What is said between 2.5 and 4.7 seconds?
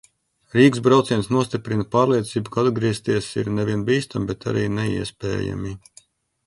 ka atgriezties ir nevien bīstami, bet arī